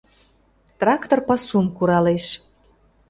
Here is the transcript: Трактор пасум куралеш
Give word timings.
Трактор 0.79 1.19
пасум 1.27 1.65
куралеш 1.77 2.25